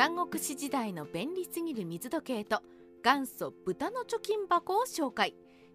[0.00, 2.62] 三国志時代の便利すぎる水時計と
[3.04, 5.34] 元祖豚の貯金箱を紹介。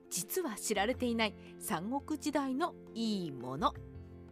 [0.09, 3.75] 実は知られていない三国時代のいいもの。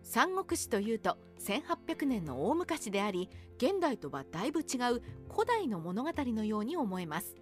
[0.02, 7.36] 三国志というと1800年の大昔であり現代とはだいぶ違う古代の物語のように思えます。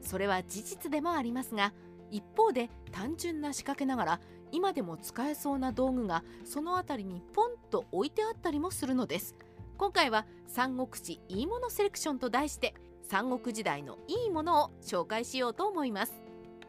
[0.00, 1.74] それは事実でもありますが
[2.10, 4.20] 一方で単純な仕掛けながら
[4.50, 9.34] 今でも使えそうな道具がその辺りにポンと置いてあったりもするのです。
[9.78, 12.74] 今回は三国志いいものセレクションと題して
[13.08, 16.20] 三国時代のいいものを紹介しようと思います。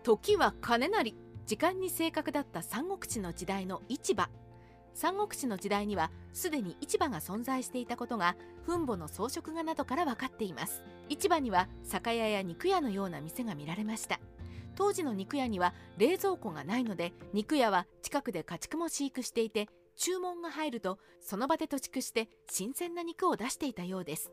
[0.04, 1.16] 時は金なり
[1.48, 4.30] 時間に正確だった三国志の時代の市場。
[4.94, 8.36] 三国志の時代にはすでに市場が存在していたことが
[8.68, 10.84] 墳墓の装飾画などから分かっています。
[11.10, 14.20] 市場には酒屋や肉屋のような店が見られました。
[14.76, 19.68] 当時の肉屋には冷蔵庫がないので肉屋は近くで家畜も飼育していて
[20.00, 24.32] 注文が入るとその場で土畜して新鮮な肉を出していたようです。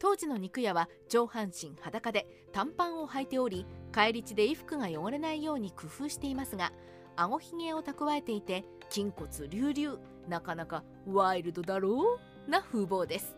[0.00, 6.72] 当時の肉屋は上半身裸で短パンを履いており返り血で衣服が汚れないように工夫していますが
[7.16, 12.50] 顎ひげを蓄えていて筋骨隆々なかなかワイルドだろう？
[12.50, 13.36] な風貌です。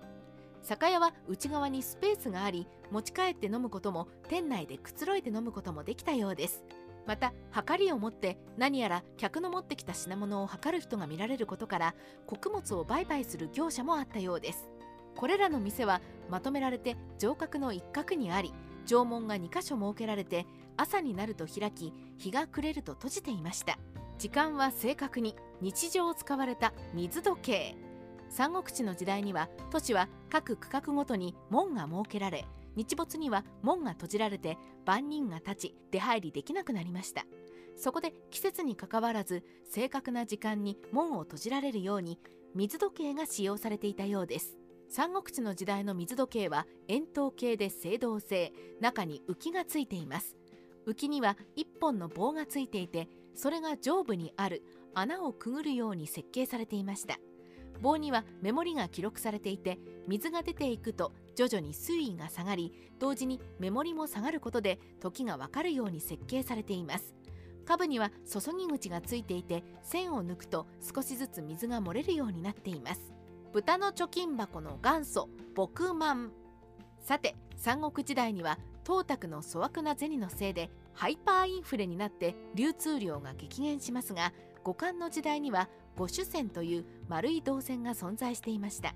[0.63, 6.65] 酒屋は内側にスペースがあり持ち帰って飲むことも店内でくつろいで飲むこともできたようです。
[7.07, 7.33] また
[7.69, 11.95] 量りを持って何やら客の持ってきた品物を測る人が見られることから
[12.27, 14.69] 穀物を売買する業者もあったようです。
[15.15, 18.53] これらの店はまとめられて城郭の一角にあり
[18.85, 20.47] 城門が2箇所設けられて
[20.77, 23.79] 朝になると開き日が暮れると閉じていました。
[24.19, 27.77] 時間は正確に日常を使われた水時計。
[28.29, 32.45] 三国志の時代には都市は各区画ごとに門が設けられ
[32.77, 37.25] 日没には門が閉じられて万人が立ち出入りできなくなりました。
[37.77, 42.19] そこで季節にかかわらず正確な時間に門を閉じられるように
[42.55, 44.57] 水時計が使用されていたようです。
[44.89, 50.37] 三国志の時代の水時計は円筒形で青銅製中に浮きがついています。
[50.87, 54.63] 浮きには1本の棒がついていてそれが上部にある
[54.95, 57.19] 穴をくぐるように設計されていました。
[57.81, 59.79] 棒にはメモリが記録されていて
[60.09, 67.15] 水が出ていくと徐々に水位が下がり同時にメモリも下がることで時がわかるように設計されています。
[67.67, 73.01] 下部には注ぎ口がついていて線を抜くと少しずつ水が漏れるようになっています。
[73.53, 76.31] 豚の貯金箱の元祖牧万
[77.01, 84.33] さて三国時代には東卓の粗悪な銭のせいでハイパーインフレになって流通量が激減しますが
[84.63, 88.95] 五冠の時代には五種線という丸い銅線が存在していました。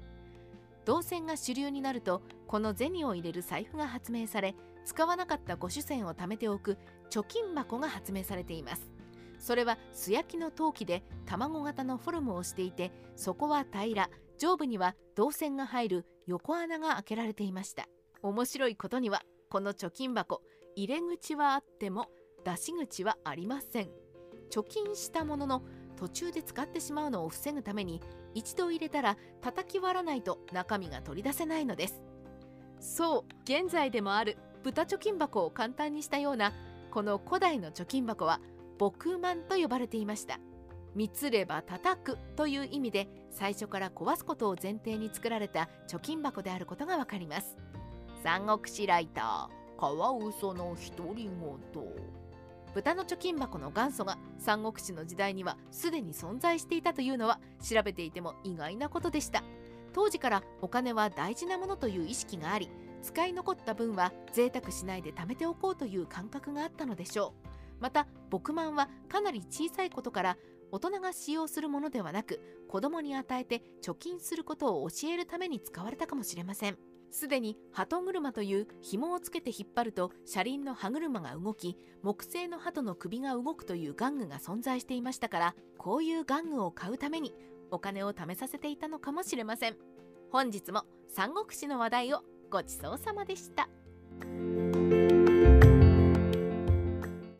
[0.85, 6.79] 銅線が主流になるとこの銭を入れる財布が発明され使わなかった五種線を貯めておく
[7.11, 8.91] 貯金箱が発明されています。
[9.39, 17.87] それは素焼きの陶器で卵型のフォルムをしていて底は平ら上部には銅線が入る横穴が開けられていました。
[18.23, 20.43] 面白いことにはこの貯金箱
[20.77, 22.09] 入れ口はあっても
[22.45, 23.91] 出し口はありません。
[24.51, 25.63] 貯金したものの
[26.01, 28.01] 途中で使ってしまうのを防ぐために
[28.35, 32.01] 一度入れたら叩き割らないと中身が取り出せないのです。
[32.81, 36.55] そう現在でもある豚貯金箱を簡単にしたような
[36.91, 38.41] この古代の貯金箱は
[38.81, 40.41] 牧満と呼ばれていました。
[40.95, 47.59] みつれば叩くという意味で最初から壊すことを前提に作られた貯金箱であることがわかります。
[48.25, 52.20] 三国志ライターカワウソの独り言。
[52.75, 59.43] 豚の貯金箱の元祖が三国志の時代にはすでに存在していたというのは調べていても意外なことでした。
[59.93, 62.71] 当時からお金は大事なものという意識があり
[63.03, 67.51] 使い残った分は贅沢しないで貯めておこうという感覚があったのでしょう。
[67.81, 70.37] また牧満はかなり小さいことから
[70.71, 76.79] 大人が使用するものではなく子供に与えて貯金することを教えるために使われたかもしれません。
[77.11, 87.35] すでに鳩車という紐をつけて引っ張ると車輪の歯車が動き木製の鳩の首が動くという玩具が存在していましたからこういう玩具を買うために
[87.71, 89.77] お金を貯めさせていたのかもしれません
[90.31, 93.69] 本日も三国志の話題をごちそうさまでした。